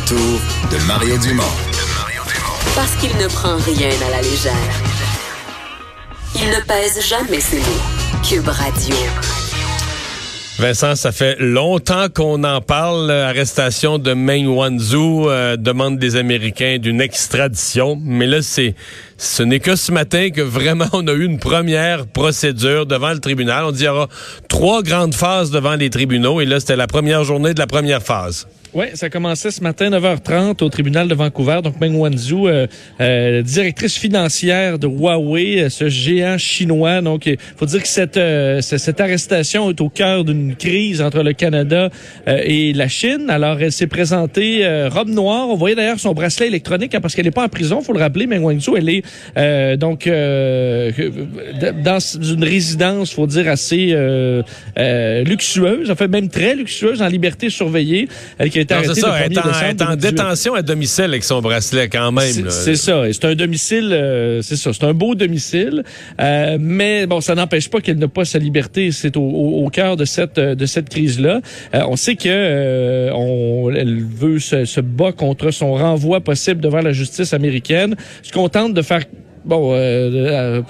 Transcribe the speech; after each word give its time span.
retour 0.00 0.40
de 0.70 0.86
Mario 0.86 1.18
Dumont. 1.18 1.42
Parce 2.76 2.94
qu'il 2.96 3.10
ne 3.16 3.26
prend 3.26 3.56
rien 3.56 3.90
à 4.06 4.10
la 4.10 4.22
légère. 4.22 4.52
Il 6.36 6.48
ne 6.50 6.60
pèse 6.64 7.04
jamais 7.04 7.40
ses 7.40 7.58
mots. 7.58 8.22
Cube 8.22 8.46
Radio. 8.46 8.94
Vincent, 10.58 10.94
ça 10.94 11.10
fait 11.10 11.36
longtemps 11.40 12.08
qu'on 12.14 12.44
en 12.44 12.60
parle. 12.60 13.10
Arrestation 13.10 13.98
de 13.98 14.12
Meng 14.12 14.46
Wanzhou, 14.46 15.28
euh, 15.28 15.56
demande 15.56 15.98
des 15.98 16.14
Américains 16.14 16.78
d'une 16.78 17.00
extradition. 17.00 17.98
Mais 18.00 18.26
là, 18.26 18.40
c'est, 18.40 18.76
ce 19.18 19.42
n'est 19.42 19.58
que 19.58 19.74
ce 19.74 19.90
matin 19.90 20.30
que 20.30 20.40
vraiment 20.40 20.86
on 20.92 21.06
a 21.08 21.12
eu 21.12 21.24
une 21.24 21.38
première 21.38 22.06
procédure 22.06 22.86
devant 22.86 23.12
le 23.12 23.18
tribunal. 23.18 23.64
On 23.64 23.72
dit 23.72 23.78
qu'il 23.78 23.86
y 23.86 23.88
aura 23.88 24.08
trois 24.48 24.82
grandes 24.82 25.14
phases 25.14 25.50
devant 25.50 25.74
les 25.74 25.90
tribunaux. 25.90 26.40
Et 26.40 26.46
là, 26.46 26.60
c'était 26.60 26.76
la 26.76 26.86
première 26.86 27.24
journée 27.24 27.52
de 27.52 27.58
la 27.58 27.66
première 27.66 28.02
phase. 28.02 28.46
Oui, 28.74 28.84
ça 28.92 29.08
commençait 29.08 29.50
ce 29.50 29.62
matin 29.62 29.88
9h30 29.88 30.62
au 30.62 30.68
tribunal 30.68 31.08
de 31.08 31.14
Vancouver. 31.14 31.60
Donc 31.64 31.80
Meng 31.80 31.94
Wanzhou, 31.94 32.48
euh, 32.48 32.66
euh, 33.00 33.40
directrice 33.40 33.96
financière 33.96 34.78
de 34.78 34.86
Huawei, 34.86 35.62
euh, 35.62 35.68
ce 35.70 35.88
géant 35.88 36.36
chinois. 36.36 37.00
Donc 37.00 37.24
il 37.24 37.38
faut 37.56 37.64
dire 37.64 37.80
que 37.80 37.88
cette 37.88 38.20
cette 38.60 39.00
arrestation 39.00 39.70
est 39.70 39.80
au 39.80 39.88
cœur 39.88 40.22
d'une 40.22 40.54
crise 40.54 41.00
entre 41.00 41.22
le 41.22 41.32
Canada 41.32 41.88
et 42.26 42.74
la 42.74 42.88
Chine. 42.88 43.30
Alors 43.30 43.58
elle 43.60 43.72
s'est 43.72 43.86
présentée 43.86 44.66
robe 44.90 45.08
noire. 45.08 45.48
On 45.48 45.56
voyait 45.56 45.76
d'ailleurs 45.76 45.98
son 45.98 46.12
bracelet 46.12 46.48
électronique 46.48 46.94
hein, 46.94 47.00
parce 47.00 47.14
qu'elle 47.14 47.24
n'est 47.24 47.30
pas 47.30 47.44
en 47.44 47.48
prison, 47.48 47.80
faut 47.80 47.94
le 47.94 48.00
rappeler. 48.00 48.26
Meng 48.26 48.42
Wanzhou, 48.42 48.76
elle 48.76 48.90
est 48.90 49.02
donc 49.76 50.08
dans 50.08 51.98
une 51.98 52.44
résidence, 52.44 53.12
faut 53.12 53.26
dire 53.26 53.48
assez 53.48 53.96
luxueuse, 55.24 55.90
en 55.90 55.94
fait 55.94 56.08
même 56.08 56.28
très 56.28 56.54
luxueuse, 56.54 57.02
en 57.02 57.08
liberté 57.08 57.50
surveillée. 57.50 58.08
Elle 58.38 58.50
qui 58.50 58.58
a 58.58 58.62
été 58.62 58.74
ça, 58.74 59.26
est 59.26 59.82
en, 59.82 59.96
détention 59.96 60.54
à 60.54 60.62
domicile 60.62 61.04
avec 61.04 61.24
son 61.24 61.40
bracelet 61.40 61.88
quand 61.88 62.12
même. 62.12 62.50
C'est 62.50 62.76
ça. 62.76 63.02
C'est 63.12 63.24
un 63.24 63.34
domicile, 63.34 63.90
euh, 63.92 64.42
c'est 64.42 64.56
ça. 64.56 64.72
C'est 64.72 64.84
un 64.84 64.94
beau 64.94 65.14
domicile. 65.14 65.82
Euh, 66.20 66.58
mais 66.60 67.06
bon, 67.06 67.20
ça 67.20 67.34
n'empêche 67.34 67.68
pas 67.68 67.80
qu'elle 67.80 67.98
n'a 67.98 68.08
pas 68.08 68.24
sa 68.24 68.38
liberté. 68.38 68.90
C'est 68.92 69.16
au, 69.16 69.22
au, 69.22 69.68
cœur 69.70 69.96
de 69.96 70.04
cette 70.04 70.38
de 70.38 70.66
cette 70.66 70.88
crise-là. 70.88 71.40
Euh, 71.74 71.82
on 71.88 71.96
sait 71.96 72.16
que 72.16 73.10
on, 73.12 73.70
elle 73.74 74.02
veut 74.04 74.38
se, 74.38 74.64
se 74.64 74.80
bat 74.80 75.12
contre 75.12 75.50
son 75.50 75.74
renvoi 75.74 76.20
possible 76.20 76.60
devant 76.60 76.80
la 76.80 76.92
justice 76.92 77.32
américaine. 77.32 77.96
Ce 78.22 78.32
qu'on 78.32 78.48
tente 78.48 78.74
de 78.74 78.82
faire 78.82 78.97
bon, 79.44 79.72
euh, 79.74 80.62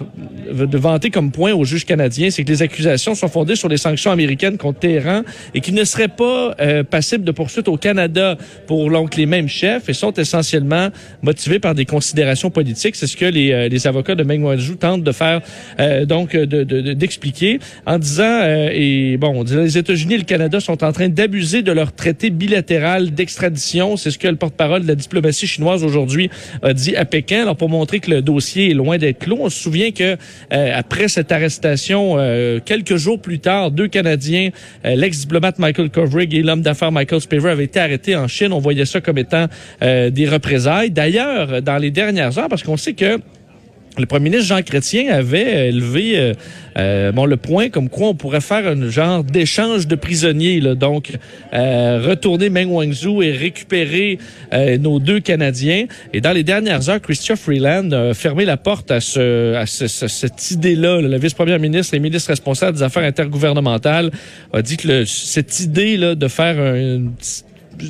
de, 0.52 0.78
vanter 0.78 1.10
comme 1.10 1.30
point 1.30 1.52
au 1.52 1.64
juge 1.64 1.84
canadien, 1.84 2.30
c'est 2.30 2.44
que 2.44 2.50
les 2.50 2.62
accusations 2.62 3.14
sont 3.14 3.28
fondées 3.28 3.56
sur 3.56 3.68
les 3.68 3.76
sanctions 3.76 4.10
américaines 4.10 4.56
contre 4.56 4.80
Téhéran 4.80 5.22
et 5.54 5.60
qui 5.60 5.72
ne 5.72 5.84
seraient 5.84 6.08
pas 6.08 6.54
euh, 6.60 6.82
passibles 6.84 7.24
de 7.24 7.32
poursuite 7.32 7.68
au 7.68 7.76
Canada 7.76 8.36
pour 8.66 8.90
donc 8.90 9.16
les 9.16 9.26
mêmes 9.26 9.48
chefs 9.48 9.88
et 9.88 9.92
sont 9.92 10.12
essentiellement 10.12 10.88
motivées 11.22 11.58
par 11.58 11.74
des 11.74 11.84
considérations 11.84 12.50
politiques. 12.50 12.96
C'est 12.96 13.06
ce 13.06 13.16
que 13.16 13.24
les, 13.24 13.52
euh, 13.52 13.68
les 13.68 13.86
avocats 13.86 14.14
de 14.14 14.22
Meng 14.22 14.42
Wanzhou 14.42 14.76
tentent 14.76 15.02
de 15.02 15.12
faire, 15.12 15.40
euh, 15.80 16.04
donc 16.04 16.36
d'expliquer 16.36 17.58
de, 17.58 17.62
en 17.86 17.98
disant, 17.98 18.42
et 18.72 19.16
bon, 19.18 19.44
les 19.44 19.78
États-Unis 19.78 20.14
et 20.14 20.18
le 20.18 20.24
Canada 20.24 20.60
sont 20.60 20.84
en 20.84 20.92
train 20.92 21.08
d'abuser 21.08 21.62
de 21.62 21.72
leur 21.72 21.92
traité 21.92 22.30
bilatéral 22.30 23.12
d'extradition. 23.12 23.96
C'est 23.96 24.10
ce 24.10 24.18
que 24.18 24.28
le 24.28 24.36
porte-parole 24.36 24.82
de 24.82 24.88
la 24.88 24.94
diplomatie 24.94 25.46
chinoise 25.46 25.84
aujourd'hui 25.84 26.30
a 26.62 26.72
dit 26.72 26.96
à 26.96 27.04
Pékin, 27.04 27.42
alors 27.42 27.56
pour 27.56 27.68
montrer 27.68 28.00
que 28.00 28.10
le 28.10 28.22
dossier 28.22 28.57
loin 28.66 28.98
d'être 28.98 29.18
clos. 29.18 29.38
On 29.40 29.50
se 29.50 29.58
souvient 29.58 29.90
que 29.90 30.16
euh, 30.52 30.72
après 30.74 31.08
cette 31.08 31.32
arrestation, 31.32 32.16
euh, 32.18 32.60
quelques 32.64 32.96
jours 32.96 33.20
plus 33.20 33.38
tard, 33.38 33.70
deux 33.70 33.88
Canadiens, 33.88 34.50
euh, 34.84 34.94
l'ex-diplomate 34.94 35.58
Michael 35.58 35.90
Kovrig 35.90 36.34
et 36.34 36.42
l'homme 36.42 36.62
d'affaires 36.62 36.92
Michael 36.92 37.20
Spavor, 37.20 37.50
avaient 37.50 37.64
été 37.64 37.80
arrêtés 37.80 38.16
en 38.16 38.28
Chine. 38.28 38.52
On 38.52 38.58
voyait 38.58 38.84
ça 38.84 39.00
comme 39.00 39.18
étant 39.18 39.46
des 39.80 40.28
représailles. 40.28 40.90
D'ailleurs, 40.90 41.62
dans 41.62 41.78
les 41.78 41.90
dernières 41.90 42.38
heures, 42.38 42.48
parce 42.48 42.62
qu'on 42.62 42.76
sait 42.76 42.94
que 42.94 43.18
le 43.98 44.06
premier 44.06 44.30
ministre 44.30 44.46
Jean 44.46 44.62
Chrétien 44.62 45.12
avait 45.12 45.68
élevé 45.68 46.18
euh, 46.18 46.34
euh, 46.78 47.12
bon 47.12 47.26
le 47.26 47.36
point 47.36 47.68
comme 47.68 47.88
quoi 47.88 48.08
on 48.08 48.14
pourrait 48.14 48.40
faire 48.40 48.66
un 48.66 48.88
genre 48.88 49.24
d'échange 49.24 49.86
de 49.86 49.96
prisonniers 49.96 50.60
là. 50.60 50.74
donc 50.74 51.12
euh, 51.52 52.00
retourner 52.04 52.50
Meng 52.50 52.70
Wanzhou 52.70 53.22
et 53.22 53.32
récupérer 53.32 54.18
nos 54.80 54.98
deux 54.98 55.20
Canadiens 55.20 55.86
et 56.12 56.20
dans 56.20 56.32
les 56.32 56.44
dernières 56.44 56.88
heures 56.88 57.00
Christian 57.00 57.36
Freeland 57.36 57.90
a 57.92 58.14
fermé 58.14 58.44
la 58.44 58.56
porte 58.56 58.90
à 58.90 59.00
ce 59.00 59.54
à 59.54 59.66
cette 59.66 60.50
idée 60.50 60.74
là 60.74 61.00
le 61.00 61.18
vice-premier 61.18 61.58
ministre 61.58 61.94
et 61.94 61.98
ministre 61.98 62.28
responsable 62.30 62.78
des 62.78 62.82
affaires 62.82 63.04
intergouvernementales 63.04 64.10
a 64.52 64.62
dit 64.62 64.76
que 64.76 65.04
cette 65.04 65.60
idée 65.60 65.96
là 65.96 66.14
de 66.14 66.28
faire 66.28 66.58
un, 66.58 67.12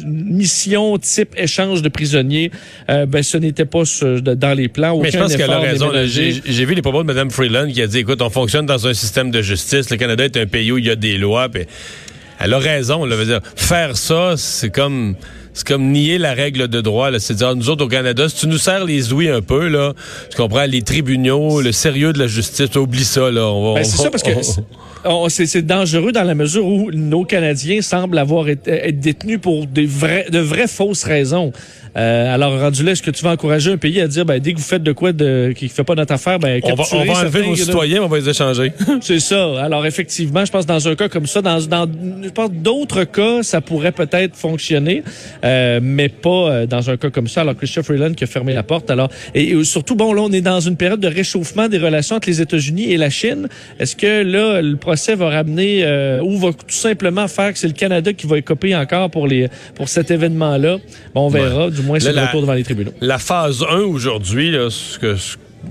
mission 0.04 0.98
type 0.98 1.34
échange 1.36 1.82
de 1.82 1.88
prisonniers, 1.88 2.50
euh, 2.90 3.06
ben 3.06 3.22
ce 3.22 3.36
n'était 3.36 3.64
pas 3.64 3.82
dans 4.20 4.56
les 4.56 4.68
plans. 4.68 4.98
Mais 5.00 5.10
je 5.10 5.18
pense 5.18 5.36
qu'elle 5.36 5.50
a 5.50 5.58
raison. 5.58 5.90
J'ai 6.04 6.64
vu 6.64 6.74
les 6.74 6.82
propos 6.82 7.02
de 7.02 7.06
Mme 7.06 7.30
Freeland 7.30 7.68
qui 7.70 7.82
a 7.82 7.86
dit, 7.86 7.98
écoute, 7.98 8.22
on 8.22 8.30
fonctionne 8.30 8.66
dans 8.66 8.86
un 8.86 8.94
système 8.94 9.30
de 9.30 9.42
justice. 9.42 9.90
Le 9.90 9.96
Canada 9.96 10.24
est 10.24 10.36
un 10.36 10.46
pays 10.46 10.72
où 10.72 10.78
il 10.78 10.86
y 10.86 10.90
a 10.90 10.96
des 10.96 11.18
lois. 11.18 11.48
elle 12.38 12.54
a 12.54 12.58
raison. 12.58 13.04
Là, 13.04 13.16
veut 13.16 13.26
dire, 13.26 13.40
faire 13.56 13.96
ça, 13.96 14.34
c'est 14.36 14.70
comme 14.70 15.16
c'est 15.58 15.66
comme 15.66 15.90
nier 15.90 16.18
la 16.18 16.34
règle 16.34 16.68
de 16.68 16.80
droit. 16.80 17.10
C'est 17.18 17.34
dire, 17.34 17.56
nous 17.56 17.68
autres 17.68 17.84
au 17.84 17.88
Canada, 17.88 18.28
si 18.28 18.36
tu 18.36 18.46
nous 18.46 18.58
serres 18.58 18.84
les 18.84 19.12
ouïes 19.12 19.28
un 19.28 19.42
peu, 19.42 19.66
là, 19.66 19.92
tu 20.30 20.36
comprends, 20.36 20.64
les 20.66 20.82
tribunaux, 20.82 21.60
le 21.60 21.72
sérieux 21.72 22.12
de 22.12 22.20
la 22.20 22.28
justice, 22.28 22.76
oublie 22.76 23.02
ça. 23.02 23.28
Là. 23.32 23.74
Ben, 23.74 23.82
c'est 23.82 23.96
ça 23.96 24.08
parce 24.08 24.22
que 24.22 24.30
c'est 25.28 25.66
dangereux 25.66 26.12
dans 26.12 26.22
la 26.22 26.36
mesure 26.36 26.64
où 26.64 26.92
nos 26.92 27.24
Canadiens 27.24 27.82
semblent 27.82 28.18
avoir 28.18 28.48
été, 28.48 28.70
être 28.70 29.00
détenus 29.00 29.40
pour 29.40 29.66
des 29.66 29.86
vrais, 29.86 30.26
de 30.30 30.38
vraies 30.38 30.68
fausses 30.68 31.02
raisons. 31.02 31.52
Euh, 31.98 32.34
alors, 32.34 32.58
rendu 32.60 32.84
là, 32.84 32.92
est-ce 32.92 33.02
que 33.02 33.10
tu 33.10 33.24
vas 33.24 33.32
encourager 33.32 33.72
un 33.72 33.76
pays 33.76 34.00
à 34.00 34.06
dire, 34.06 34.24
ben, 34.24 34.38
dès 34.38 34.52
que 34.52 34.58
vous 34.58 34.64
faites 34.64 34.82
de 34.82 34.92
quoi 34.92 35.12
de, 35.12 35.52
qui 35.56 35.64
ne 35.64 35.70
fait 35.70 35.84
pas 35.84 35.94
notre 35.94 36.12
affaire, 36.12 36.38
ben, 36.38 36.60
on 36.62 36.74
va, 36.74 36.84
on 36.92 37.04
va 37.04 37.20
enlever 37.20 37.46
nos 37.46 37.56
citoyens, 37.56 38.02
on 38.02 38.06
va 38.06 38.18
les 38.18 38.28
échanger. 38.28 38.72
c'est 39.00 39.18
ça. 39.18 39.60
Alors, 39.60 39.84
effectivement, 39.84 40.44
je 40.44 40.52
pense 40.52 40.64
dans 40.64 40.86
un 40.86 40.94
cas 40.94 41.08
comme 41.08 41.26
ça, 41.26 41.42
dans, 41.42 41.60
dans 41.60 41.88
je 42.22 42.28
pense 42.28 42.50
d'autres 42.52 43.04
cas, 43.04 43.42
ça 43.42 43.60
pourrait 43.60 43.92
peut-être 43.92 44.36
fonctionner, 44.36 45.02
euh, 45.44 45.80
mais 45.82 46.08
pas 46.08 46.28
euh, 46.50 46.66
dans 46.66 46.88
un 46.88 46.96
cas 46.96 47.10
comme 47.10 47.26
ça. 47.26 47.40
Alors, 47.40 47.56
Christophe 47.56 47.86
Freeland 47.86 48.14
qui 48.14 48.24
a 48.24 48.26
fermé 48.28 48.54
la 48.54 48.62
porte. 48.62 48.90
Alors, 48.90 49.10
et, 49.34 49.64
surtout, 49.64 49.96
bon, 49.96 50.12
là, 50.12 50.22
on 50.22 50.32
est 50.32 50.40
dans 50.40 50.60
une 50.60 50.76
période 50.76 51.00
de 51.00 51.08
réchauffement 51.08 51.68
des 51.68 51.78
relations 51.78 52.16
entre 52.16 52.28
les 52.28 52.40
États-Unis 52.40 52.92
et 52.92 52.96
la 52.96 53.10
Chine. 53.10 53.48
Est-ce 53.80 53.96
que 53.96 54.22
là, 54.22 54.62
le 54.62 54.76
procès 54.76 55.16
va 55.16 55.30
ramener 55.30 55.80
euh, 55.82 56.20
ou 56.22 56.38
va 56.38 56.52
tout 56.52 56.64
simplement 56.68 57.26
faire 57.26 57.52
que 57.52 57.58
c'est 57.58 57.66
le 57.66 57.72
Canada 57.72 58.12
qui 58.12 58.26
va 58.26 58.38
écoper 58.38 58.76
encore 58.76 59.10
pour 59.10 59.26
les 59.26 59.48
pour 59.74 59.88
cet 59.88 60.10
événement-là? 60.10 60.76
Bon, 61.14 61.26
on 61.26 61.28
verra 61.28 61.70
du 61.70 61.82
moins 61.88 61.98
c'est 61.98 62.12
le 62.12 62.20
retour 62.20 62.42
devant 62.42 62.54
les 62.54 62.62
tribunaux. 62.62 62.92
La 63.00 63.18
phase 63.18 63.64
1 63.68 63.78
aujourd'hui, 63.80 64.56
ce 64.70 64.98
que, 64.98 65.16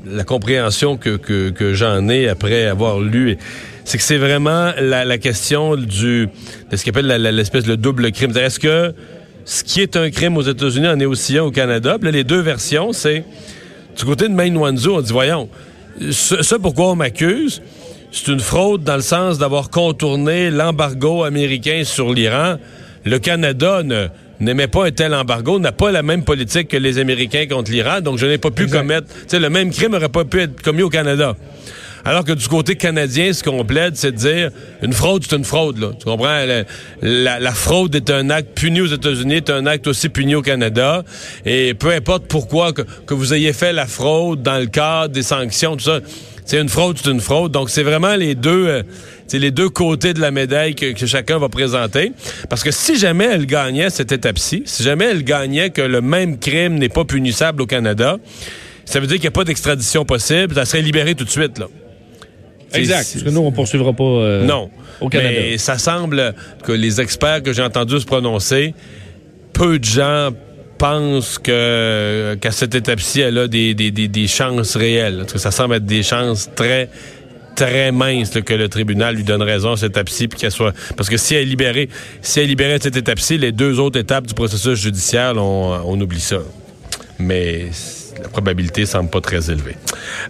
la 0.06 0.24
compréhension 0.24 0.98
que, 0.98 1.18
que, 1.18 1.50
que 1.50 1.74
j'en 1.74 2.10
ai 2.10 2.28
après 2.28 2.66
avoir 2.66 3.00
lu, 3.00 3.38
c'est 3.86 3.98
que 3.98 4.04
c'est 4.04 4.18
vraiment 4.18 4.72
la, 4.80 5.06
la, 5.06 5.18
question 5.18 5.78
du 5.78 6.28
de 6.70 6.76
ce 6.76 6.84
qu'on 6.84 6.90
appelle 6.90 7.08
l'espèce 7.08 7.64
de 7.64 7.76
double 7.76 8.12
crime. 8.12 8.36
Est-ce 8.36 8.60
que 8.60 8.94
ce 9.46 9.64
qui 9.64 9.82
est 9.82 9.96
un 9.96 10.10
crime 10.10 10.36
aux 10.36 10.42
États-Unis 10.42 10.88
en 10.88 11.00
est 11.00 11.06
aussi 11.06 11.38
un 11.38 11.44
au 11.44 11.52
Canada? 11.52 11.98
Puis 11.98 12.06
là, 12.06 12.12
les 12.12 12.26
deux 12.26 12.42
versions, 12.42 12.92
c'est 12.92 13.24
du 13.98 14.06
côté 14.06 14.28
de 14.28 14.34
Maine 14.34 14.58
Wanzhou, 14.58 14.92
on 14.92 15.02
dit, 15.02 15.14
voyons, 15.14 15.50
ce, 16.12 16.56
pourquoi 16.56 16.92
on 16.92 16.96
m'accuse, 16.96 17.62
c'est 18.12 18.32
une 18.32 18.40
fraude 18.40 18.84
dans 18.84 18.96
le 18.96 19.02
sens 19.02 19.38
d'avoir 19.38 19.70
contourné 19.70 20.52
l'embargo 20.52 21.24
américain 21.24 21.84
sur 21.84 22.14
l'Iran. 22.14 22.58
Le 23.06 23.20
Canada 23.20 23.84
ne 23.84 24.08
n'aimait 24.40 24.68
pas 24.68 24.86
un 24.86 24.92
tel 24.92 25.14
embargo, 25.14 25.60
n'a 25.60 25.72
pas 25.72 25.92
la 25.92 26.04
même 26.04 26.24
politique 26.24 26.68
que 26.68 26.78
les 26.78 27.00
Américains 27.00 27.46
contre 27.48 27.72
l'Iran, 27.72 28.02
donc 28.02 28.18
je 28.18 28.26
n'ai 28.26 28.38
pas 28.38 28.52
pu 28.52 28.68
commettre. 28.68 29.08
Tu 29.28 29.40
le 29.40 29.50
même 29.50 29.72
crime 29.72 29.92
n'aurait 29.92 30.10
pas 30.10 30.26
pu 30.26 30.42
être 30.42 30.62
commis 30.62 30.84
au 30.84 30.90
Canada. 30.90 31.36
Alors 32.06 32.24
que 32.24 32.32
du 32.32 32.48
côté 32.48 32.76
canadien, 32.76 33.34
ce 33.34 33.44
qu'on 33.44 33.66
plaide, 33.66 33.98
c'est 33.98 34.14
de 34.14 34.18
dire 34.18 34.52
une 34.82 34.94
fraude, 34.94 35.26
c'est 35.28 35.36
une 35.36 35.44
fraude. 35.44 35.78
Là. 35.78 35.90
Tu 36.00 36.06
comprends? 36.06 36.46
La, 37.02 37.52
fraude 37.52 37.94
est 37.96 38.10
un 38.10 38.30
acte 38.30 38.58
puni 38.58 38.80
aux 38.80 38.88
États-Unis, 38.88 39.36
est 39.36 39.50
un 39.50 39.66
acte 39.66 39.88
aussi 39.88 40.08
puni 40.08 40.34
au 40.34 40.42
Canada. 40.42 41.04
Et 41.46 41.74
peu 41.74 41.92
importe 41.92 42.28
pourquoi 42.28 42.72
que, 42.72 42.84
que 43.06 43.14
vous 43.14 43.34
ayez 43.34 43.52
fait 43.52 43.74
la 43.74 43.88
fraude 43.88 44.42
dans 44.42 44.58
le 44.58 44.68
cadre 44.68 45.14
des 45.14 45.24
sanctions, 45.24 45.76
tout 45.76 45.84
ça 45.84 46.00
c'est 46.48 46.62
une 46.62 46.70
fraude, 46.70 46.98
c'est 46.98 47.12
une 47.12 47.20
fraude. 47.20 47.52
Donc, 47.52 47.70
c'est 47.70 47.84
vraiment 47.84 48.16
les 48.16 48.34
deux, 48.34 48.68
euh, 48.68 48.84
c'est 49.28 49.38
les 49.38 49.52
deux 49.52 49.68
côtés 49.68 50.14
de 50.14 50.22
la 50.22 50.32
médaille 50.32 50.76
que, 50.76 50.94
que, 50.94 51.06
chacun 51.06 51.38
va 51.40 51.50
présenter. 51.50 52.14
Parce 52.50 52.64
que 52.64 52.72
si 52.72 52.98
jamais 52.98 53.26
elle 53.26 53.46
gagnait 53.46 53.90
cette 53.90 54.14
étape-ci, 54.14 54.64
si 54.66 54.82
jamais 54.82 55.06
elle 55.06 55.26
gagnait 55.26 55.72
que 55.72 55.82
le 55.82 56.00
même 56.00 56.40
crime 56.40 56.76
n'est 56.76 56.88
pas 56.88 57.04
punissable 57.04 57.62
au 57.62 57.66
Canada, 57.66 58.16
ça 58.86 59.02
veut 59.02 59.08
dire 59.08 59.18
qu'il 59.18 59.24
n'y 59.24 59.28
a 59.28 59.32
pas 59.32 59.44
d'extradition 59.44 60.06
possible. 60.06 60.56
Ça 60.56 60.64
serait 60.64 60.82
libéré 60.82 61.16
tout 61.16 61.26
de 61.26 61.30
suite, 61.30 61.60
là. 61.60 61.68
Exact. 62.74 63.10
Parce 63.12 63.24
que 63.24 63.30
nous, 63.30 63.42
on 63.42 63.52
poursuivra 63.52 63.92
pas 63.92 64.04
euh, 64.04 64.46
non. 64.46 64.70
au 65.02 65.10
Canada. 65.10 65.40
Mais 65.42 65.58
ça 65.58 65.78
semble 65.78 66.34
que 66.64 66.72
les 66.72 67.02
experts 67.02 67.44
que 67.44 67.52
j'ai 67.52 67.62
entendus 67.62 68.00
se 68.00 68.06
prononcer, 68.06 68.74
peu 69.52 69.80
de 69.80 69.86
gens 69.86 70.30
pensent 70.78 71.38
que 71.38 72.38
qu'à 72.40 72.52
cette 72.52 72.76
étape-ci, 72.76 73.22
elle 73.22 73.38
a 73.38 73.48
des, 73.48 74.28
chances 74.28 74.76
réelles. 74.76 75.20
Parce 75.20 75.34
que 75.34 75.40
ça 75.40 75.52
semble 75.52 75.76
être 75.76 75.86
des 75.86 76.04
chances 76.04 76.50
très 76.56 76.90
très 77.56 77.92
minces 77.92 78.36
là, 78.36 78.42
que 78.42 78.54
le 78.54 78.70
tribunal 78.70 79.16
lui 79.16 79.24
donne 79.24 79.42
raison 79.42 79.72
à 79.72 79.78
cette 79.78 79.90
étape-ci 79.90 80.28
puis 80.28 80.40
qu'elle 80.40 80.52
soit 80.52 80.74
parce 80.96 81.10
que 81.10 81.18
si 81.18 81.34
elle 81.34 81.42
est 81.42 81.46
libérée 81.46 81.90
si 82.22 82.40
elle 82.40 82.46
libérée 82.46 82.78
cette 82.80 82.96
étape-ci 82.96 83.40
les 83.40 83.52
deux 83.52 83.80
autres 83.80 84.00
étapes 84.00 84.28
du 84.28 84.36
processus 84.36 84.80
judiciaire 84.80 85.34
on, 85.38 85.76
on 85.84 86.00
oublie 86.00 86.20
ça 86.20 86.38
mais 87.18 87.72
la 88.22 88.30
probabilité 88.30 88.86
semble 88.86 89.10
pas 89.10 89.22
très 89.22 89.52
élevée. 89.52 89.76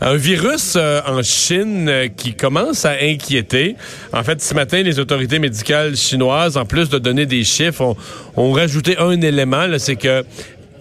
Un 0.01 0.16
virus 0.16 0.74
euh, 0.75 1.01
en 1.06 1.22
Chine 1.24 1.88
euh, 1.89 2.07
qui 2.07 2.34
commence 2.34 2.86
à 2.86 2.95
inquiéter. 3.01 3.75
En 4.13 4.24
fait, 4.24 4.42
ce 4.42 4.54
matin, 4.54 4.81
les 4.81 5.00
autorités 5.00 5.39
médicales 5.39 5.95
chinoises, 5.95 6.57
en 6.57 6.66
plus 6.66 6.89
de 6.89 6.98
donner 6.98 7.25
des 7.25 7.44
chiffres, 7.44 7.81
ont, 7.81 7.98
ont 8.36 8.51
rajouté 8.51 8.98
un 8.98 9.22
élément, 9.22 9.66
c'est 9.78 9.95
que 9.95 10.24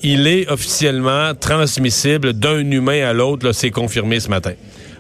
il 0.03 0.27
est 0.27 0.49
officiellement 0.51 1.35
transmissible 1.35 2.33
d'un 2.33 2.71
humain 2.71 3.09
à 3.09 3.13
l'autre. 3.13 3.53
C'est 3.53 3.71
confirmé 3.71 4.21
ce 4.21 4.29
matin. 4.29 4.53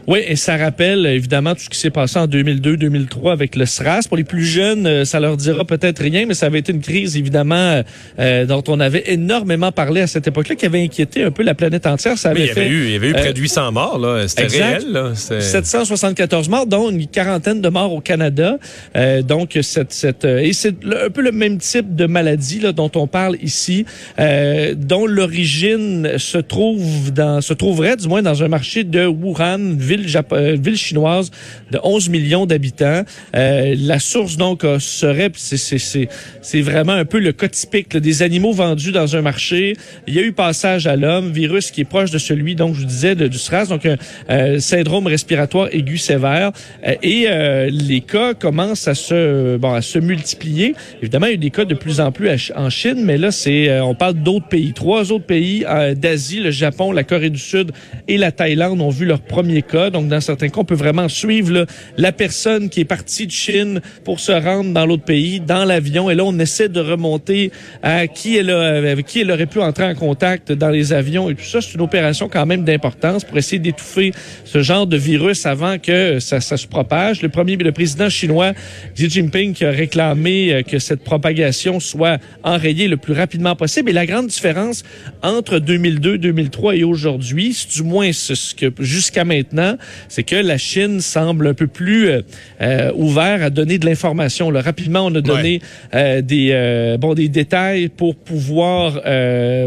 Oui, 0.06 0.20
et 0.24 0.36
ça 0.36 0.56
rappelle 0.56 1.04
évidemment 1.06 1.54
tout 1.54 1.62
ce 1.62 1.68
qui 1.68 1.78
s'est 1.78 1.90
passé 1.90 2.18
en 2.18 2.26
2002-2003 2.28 3.32
avec 3.32 3.56
le 3.56 3.66
SRAS. 3.66 4.02
Pour 4.06 4.16
les 4.16 4.24
plus 4.24 4.44
jeunes, 4.44 4.86
euh, 4.86 5.04
ça 5.04 5.18
leur 5.18 5.36
dira 5.36 5.64
peut-être 5.64 6.00
rien, 6.00 6.26
mais 6.26 6.34
ça 6.34 6.46
avait 6.46 6.60
été 6.60 6.72
une 6.72 6.80
crise 6.80 7.16
évidemment 7.16 7.82
euh, 8.20 8.46
dont 8.46 8.62
on 8.68 8.78
avait 8.78 9.02
énormément 9.06 9.72
parlé 9.72 10.00
à 10.02 10.06
cette 10.06 10.28
époque-là, 10.28 10.54
qui 10.54 10.64
avait 10.64 10.82
inquiété 10.82 11.24
un 11.24 11.32
peu 11.32 11.42
la 11.42 11.54
planète 11.54 11.86
entière. 11.86 12.16
Ça 12.18 12.30
avait 12.30 12.40
mais 12.40 12.44
il 12.44 12.48
y 12.48 12.50
avait 12.52 12.60
fait, 12.62 12.68
eu, 12.68 12.84
il 12.84 12.92
y 12.92 12.96
avait 12.96 13.08
eu 13.08 13.12
près 13.14 13.32
de 13.32 13.40
800 13.40 13.72
morts 13.72 13.98
là. 13.98 14.28
C'était 14.28 14.46
réel. 14.46 14.92
Là. 14.92 15.12
774 15.14 16.48
morts, 16.48 16.66
dont 16.66 16.90
une 16.90 17.06
quarantaine 17.08 17.60
de 17.60 17.68
morts 17.68 17.92
au 17.92 18.00
Canada. 18.00 18.58
Euh, 18.94 19.22
donc 19.22 19.58
cette, 19.62 19.92
cette 19.92 20.24
et 20.24 20.52
c'est 20.52 20.76
un 20.84 21.10
peu 21.10 21.22
le 21.22 21.32
même 21.32 21.58
type 21.58 21.96
de 21.96 22.06
maladie 22.06 22.60
là, 22.60 22.72
dont 22.72 22.90
on 22.94 23.08
parle 23.08 23.36
ici, 23.42 23.84
euh, 24.20 24.74
dont 24.76 25.06
l'origine 25.06 26.18
se 26.18 26.38
trouve 26.38 27.12
dans 27.12 27.40
se 27.40 27.54
trouverait 27.54 27.96
du 27.96 28.06
moins 28.06 28.22
dans 28.22 28.44
un 28.44 28.48
marché 28.48 28.84
de 28.84 29.04
Wuhan, 29.06 29.76
ville 29.76 29.95
ville, 29.96 30.22
euh, 30.32 30.56
ville 30.58 30.76
chinoise 30.76 31.30
de 31.70 31.78
11 31.82 32.08
millions 32.08 32.46
d'habitants. 32.46 33.02
Euh, 33.34 33.74
la 33.78 33.98
source 33.98 34.36
donc 34.36 34.64
euh, 34.64 34.78
serait, 34.78 35.30
c'est 35.34 36.60
vraiment 36.60 36.92
un 36.92 37.04
peu 37.04 37.18
le 37.18 37.32
cas 37.32 37.48
typique 37.48 37.94
là, 37.94 38.00
des 38.00 38.22
animaux 38.22 38.52
vendus 38.52 38.92
dans 38.92 39.16
un 39.16 39.22
marché. 39.22 39.74
Il 40.06 40.14
y 40.14 40.18
a 40.18 40.22
eu 40.22 40.32
passage 40.32 40.86
à 40.86 40.96
l'homme, 40.96 41.32
virus 41.32 41.70
qui 41.70 41.82
est 41.82 41.84
proche 41.84 42.10
de 42.10 42.18
celui 42.18 42.54
donc 42.54 42.74
je 42.74 42.80
vous 42.80 42.86
disais 42.86 43.14
de, 43.14 43.26
du 43.26 43.38
SRAS, 43.38 43.66
donc 43.66 43.86
un 43.86 43.96
euh, 44.30 44.58
syndrome 44.60 45.06
respiratoire 45.06 45.68
aigu 45.72 45.98
sévère. 45.98 46.52
Euh, 46.86 46.94
et 47.02 47.26
les 47.70 48.00
cas 48.00 48.34
commencent 48.34 48.88
à 48.88 48.94
se 48.94 49.56
bon 49.56 49.72
à 49.72 49.82
se 49.82 49.98
multiplier. 49.98 50.74
Évidemment, 51.00 51.26
il 51.26 51.30
y 51.30 51.32
a 51.32 51.34
eu 51.34 51.38
des 51.38 51.50
cas 51.50 51.64
de 51.64 51.74
plus 51.74 52.00
en 52.00 52.12
plus 52.12 52.52
en 52.54 52.70
Chine, 52.70 53.02
mais 53.04 53.18
là 53.18 53.30
c'est 53.30 53.80
on 53.80 53.94
parle 53.94 54.14
d'autres 54.14 54.48
pays, 54.48 54.72
trois 54.72 55.12
autres 55.12 55.26
pays 55.26 55.64
d'Asie, 55.96 56.40
le 56.40 56.50
Japon, 56.50 56.92
la 56.92 57.04
Corée 57.04 57.30
du 57.30 57.38
Sud 57.38 57.72
et 58.08 58.18
la 58.18 58.32
Thaïlande 58.32 58.80
ont 58.80 58.90
vu 58.90 59.06
leur 59.06 59.20
premier 59.20 59.62
cas. 59.62 59.85
Donc, 59.90 60.08
dans 60.08 60.20
certains 60.20 60.48
cas, 60.48 60.60
on 60.60 60.64
peut 60.64 60.74
vraiment 60.74 61.08
suivre 61.08 61.52
là, 61.52 61.66
la 61.96 62.12
personne 62.12 62.68
qui 62.68 62.80
est 62.80 62.84
partie 62.84 63.26
de 63.26 63.32
Chine 63.32 63.80
pour 64.04 64.20
se 64.20 64.32
rendre 64.32 64.72
dans 64.72 64.86
l'autre 64.86 65.04
pays, 65.04 65.40
dans 65.40 65.64
l'avion. 65.64 66.10
Et 66.10 66.14
là, 66.14 66.24
on 66.24 66.38
essaie 66.38 66.68
de 66.68 66.80
remonter 66.80 67.50
à 67.82 68.06
qui 68.06 68.36
elle, 68.36 68.50
a, 68.50 68.90
avec 68.90 69.06
qui 69.06 69.20
elle 69.20 69.30
aurait 69.30 69.46
pu 69.46 69.60
entrer 69.60 69.84
en 69.84 69.94
contact 69.94 70.52
dans 70.52 70.70
les 70.70 70.92
avions. 70.92 71.30
Et 71.30 71.34
tout 71.34 71.44
ça, 71.44 71.60
c'est 71.60 71.74
une 71.74 71.80
opération 71.80 72.28
quand 72.28 72.46
même 72.46 72.64
d'importance 72.64 73.24
pour 73.24 73.36
essayer 73.38 73.58
d'étouffer 73.58 74.12
ce 74.44 74.62
genre 74.62 74.86
de 74.86 74.96
virus 74.96 75.46
avant 75.46 75.78
que 75.78 76.18
ça, 76.20 76.40
ça, 76.40 76.56
se 76.56 76.66
propage. 76.66 77.22
Le 77.22 77.28
premier, 77.28 77.56
le 77.56 77.72
président 77.72 78.08
chinois 78.08 78.52
Xi 78.94 79.10
Jinping 79.10 79.52
qui 79.52 79.64
a 79.64 79.70
réclamé 79.70 80.52
euh, 80.52 80.62
que 80.62 80.78
cette 80.78 81.02
propagation 81.04 81.80
soit 81.80 82.18
enrayée 82.42 82.88
le 82.88 82.96
plus 82.96 83.12
rapidement 83.12 83.56
possible. 83.56 83.90
Et 83.90 83.92
la 83.92 84.06
grande 84.06 84.26
différence 84.26 84.84
entre 85.22 85.58
2002, 85.58 86.18
2003 86.18 86.76
et 86.76 86.84
aujourd'hui, 86.84 87.56
du 87.74 87.82
moins 87.82 88.12
ce 88.12 88.54
que 88.54 88.72
jusqu'à 88.78 89.24
maintenant, 89.24 89.75
c'est 90.08 90.22
que 90.22 90.36
la 90.36 90.58
Chine 90.58 91.00
semble 91.00 91.48
un 91.48 91.54
peu 91.54 91.66
plus 91.66 92.08
euh, 92.08 92.22
euh, 92.60 92.92
ouvert 92.94 93.42
à 93.42 93.50
donner 93.50 93.78
de 93.78 93.86
l'information. 93.86 94.48
Rapidement, 94.48 95.06
on 95.06 95.14
a 95.14 95.20
donné 95.20 95.52
ouais. 95.52 95.60
euh, 95.94 96.22
des 96.22 96.50
euh, 96.52 96.96
bon 96.96 97.14
des 97.14 97.28
détails 97.28 97.88
pour 97.88 98.14
pouvoir 98.14 99.00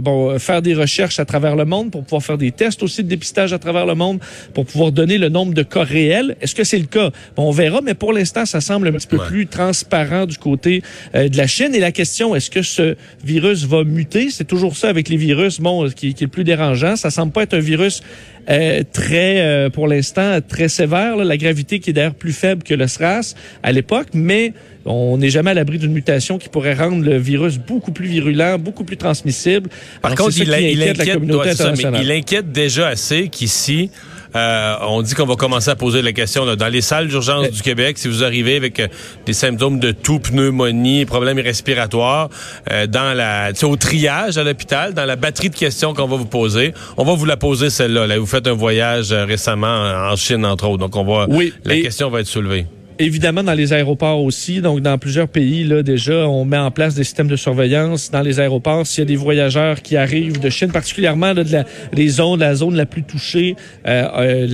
bon 0.01 0.39
faire 0.39 0.61
des 0.61 0.73
recherches 0.73 1.19
à 1.19 1.25
travers 1.25 1.55
le 1.55 1.65
monde, 1.65 1.91
pour 1.91 2.03
pouvoir 2.03 2.23
faire 2.23 2.37
des 2.37 2.51
tests 2.51 2.83
aussi 2.83 3.03
de 3.03 3.09
dépistage 3.09 3.53
à 3.53 3.59
travers 3.59 3.85
le 3.85 3.95
monde, 3.95 4.19
pour 4.53 4.65
pouvoir 4.65 4.91
donner 4.91 5.17
le 5.17 5.29
nombre 5.29 5.53
de 5.53 5.63
cas 5.63 5.83
réels. 5.83 6.35
Est-ce 6.41 6.55
que 6.55 6.63
c'est 6.63 6.79
le 6.79 6.85
cas? 6.85 7.09
Bon, 7.35 7.49
On 7.49 7.51
verra, 7.51 7.81
mais 7.81 7.95
pour 7.95 8.13
l'instant, 8.13 8.45
ça 8.45 8.61
semble 8.61 8.89
un 8.89 8.91
petit 8.91 9.07
peu 9.07 9.17
ouais. 9.17 9.25
plus 9.25 9.47
transparent 9.47 10.25
du 10.27 10.37
côté 10.37 10.83
de 11.15 11.35
la 11.35 11.47
Chine. 11.47 11.73
Et 11.73 11.79
la 11.79 11.91
question, 11.91 12.35
est-ce 12.35 12.51
que 12.51 12.61
ce 12.61 12.95
virus 13.23 13.65
va 13.65 13.83
muter? 13.83 14.29
C'est 14.29 14.45
toujours 14.47 14.77
ça 14.77 14.89
avec 14.89 15.09
les 15.09 15.17
virus, 15.17 15.59
bon, 15.59 15.89
qui, 15.89 16.13
qui 16.13 16.23
est 16.23 16.27
le 16.27 16.31
plus 16.31 16.43
dérangeant. 16.43 16.95
Ça 16.95 17.09
semble 17.09 17.31
pas 17.31 17.43
être 17.43 17.55
un 17.55 17.59
virus 17.59 18.03
euh, 18.49 18.83
très, 18.91 19.41
euh, 19.41 19.69
pour 19.69 19.87
l'instant, 19.87 20.39
très 20.47 20.69
sévère. 20.69 21.15
Là, 21.15 21.23
la 21.23 21.37
gravité 21.37 21.79
qui 21.79 21.89
est 21.89 21.93
d'ailleurs 21.93 22.15
plus 22.15 22.33
faible 22.33 22.63
que 22.63 22.73
le 22.73 22.87
SRAS 22.87 23.35
à 23.63 23.71
l'époque, 23.71 24.07
mais 24.13 24.53
on 24.85 25.17
n'est 25.17 25.29
jamais 25.29 25.51
à 25.51 25.53
l'abri 25.53 25.77
d'une 25.77 25.91
mutation 25.91 26.37
qui 26.37 26.49
pourrait 26.49 26.73
rendre 26.73 27.03
le 27.03 27.17
virus 27.17 27.57
beaucoup 27.57 27.91
plus 27.91 28.07
virulent, 28.07 28.57
beaucoup 28.57 28.83
plus 28.83 28.97
transmissible. 28.97 29.69
Par 30.01 30.11
Alors, 30.11 30.25
contre, 30.25 30.37
il, 30.39 30.53
inquiète 30.53 30.73
il, 30.73 30.81
inquiète 30.81 30.97
la 30.97 31.13
communauté 31.13 31.53
ça, 31.53 31.73
il 32.01 32.11
inquiète 32.11 32.51
déjà 32.51 32.87
assez 32.87 33.27
qu'ici, 33.27 33.91
euh, 34.35 34.75
on 34.81 35.01
dit 35.01 35.15
qu'on 35.15 35.25
va 35.25 35.35
commencer 35.35 35.69
à 35.69 35.75
poser 35.75 36.01
la 36.01 36.11
question 36.13 36.45
là, 36.45 36.55
dans 36.55 36.67
les 36.67 36.81
salles 36.81 37.07
d'urgence 37.07 37.43
Mais... 37.43 37.49
du 37.49 37.61
Québec. 37.61 37.97
Si 37.97 38.07
vous 38.07 38.23
arrivez 38.23 38.55
avec 38.55 38.79
euh, 38.79 38.87
des 39.25 39.33
symptômes 39.33 39.79
de 39.79 39.91
toux, 39.91 40.19
pneumonie, 40.19 41.05
problèmes 41.05 41.39
respiratoires, 41.39 42.29
euh, 42.71 42.87
dans 42.87 43.15
la, 43.15 43.51
au 43.63 43.75
triage 43.75 44.37
à 44.37 44.43
l'hôpital, 44.43 44.93
dans 44.93 45.05
la 45.05 45.15
batterie 45.15 45.49
de 45.49 45.55
questions 45.55 45.93
qu'on 45.93 46.07
va 46.07 46.17
vous 46.17 46.25
poser, 46.25 46.73
on 46.97 47.03
va 47.03 47.13
vous 47.13 47.25
la 47.25 47.37
poser 47.37 47.69
celle-là. 47.69 48.07
Là, 48.07 48.19
vous 48.19 48.25
faites 48.25 48.47
un 48.47 48.53
voyage 48.53 49.11
euh, 49.11 49.25
récemment 49.25 49.67
en 49.67 50.15
Chine 50.15 50.45
entre 50.45 50.67
autres, 50.67 50.79
donc 50.79 50.95
on 50.95 51.03
va, 51.03 51.25
oui, 51.29 51.53
la 51.63 51.75
et... 51.75 51.81
question 51.81 52.09
va 52.09 52.21
être 52.21 52.27
soulevée 52.27 52.65
évidemment 52.99 53.43
dans 53.43 53.53
les 53.53 53.73
aéroports 53.73 54.21
aussi. 54.21 54.61
Donc, 54.61 54.81
dans 54.81 54.97
plusieurs 54.97 55.29
pays, 55.29 55.63
là, 55.63 55.81
déjà, 55.83 56.27
on 56.27 56.43
met 56.43 56.57
en 56.57 56.69
place 56.69 56.95
des 56.95 57.05
systèmes 57.05 57.29
de 57.29 57.37
surveillance 57.37 58.11
dans 58.11 58.21
les 58.21 58.39
aéroports. 58.39 58.85
S'il 58.85 58.99
y 58.99 59.01
a 59.03 59.05
des 59.05 59.15
voyageurs 59.15 59.81
qui 59.81 59.95
arrivent 59.95 60.39
de 60.39 60.49
Chine, 60.49 60.71
particulièrement 60.71 61.33
là, 61.33 61.43
de 61.43 61.51
la, 61.51 61.65
les 61.93 62.07
zones, 62.09 62.41
la 62.41 62.55
zone 62.55 62.75
la 62.75 62.85
plus 62.85 63.03
touchée, 63.03 63.55
euh, 63.87 64.03
euh, 64.17 64.47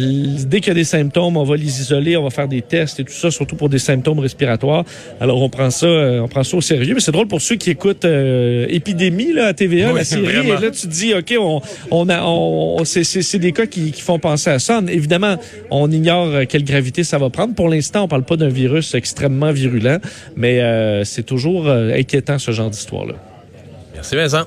dès 0.46 0.60
qu'il 0.60 0.70
y 0.70 0.72
a 0.72 0.76
des 0.76 0.84
symptômes, 0.84 1.38
on 1.38 1.44
va 1.44 1.56
les 1.56 1.82
isoler, 1.82 2.16
on 2.18 2.24
va 2.24 2.30
faire 2.30 2.48
des 2.48 2.62
tests 2.62 3.00
et 3.00 3.04
tout 3.04 3.14
ça, 3.14 3.32
surtout 3.32 3.56
pour 3.56 3.70
des 3.70 3.80
symptômes 3.80 4.20
respiratoires. 4.20 4.86
Alors, 5.20 5.42
on 5.42 5.50
prend 5.50 5.72
ça, 5.72 5.88
euh, 5.88 6.20
on 6.20 6.28
prend 6.28 6.44
ça 6.44 6.58
au 6.58 6.62
sérieux. 6.62 6.94
Mais 6.94 7.00
c'est 7.00 7.12
drôle 7.12 7.28
pour 7.28 7.42
ceux 7.42 7.56
qui 7.56 7.72
écoutent 7.72 8.06
euh, 8.06 8.68
Épidémie 8.70 9.34
là, 9.34 9.48
à 9.48 9.54
TVA, 9.54 9.92
oui, 9.92 10.00
la 10.00 10.06
série. 10.06 10.24
Vraiment. 10.24 10.60
Et 10.60 10.62
là, 10.62 10.72
tu 10.72 10.82
te 10.82 10.88
dis, 10.88 11.14
OK, 11.16 11.34
on, 11.40 11.62
on 11.90 12.10
a, 12.10 12.24
on, 12.24 12.84
c'est 12.86 13.40
des 13.40 13.52
cas 13.52 13.66
qui, 13.66 13.92
qui 13.92 14.02
font 14.02 14.20
penser 14.20 14.52
à 14.52 14.60
ça. 14.60 14.82
Évidemment, 14.88 15.38
on 15.72 15.92
ignore 15.92 16.46
quelle 16.48 16.64
gravité 16.64 17.04
ça 17.04 17.18
va 17.18 17.30
prendre. 17.32 17.56
Pour 17.56 17.70
l'instant, 17.70 18.04
on 18.04 18.08
parle 18.08 18.24
pas 18.24 18.35
d'un 18.38 18.50
virus 18.50 18.96
extrêmement 18.96 19.52
virulent, 19.52 20.00
mais 20.36 20.62
euh, 20.62 21.04
c'est 21.04 21.24
toujours 21.24 21.68
euh, 21.68 21.94
inquiétant 21.94 22.40
ce 22.40 22.52
genre 22.52 22.70
d'histoire-là. 22.70 23.16
Merci 23.94 24.16
Vincent. 24.16 24.46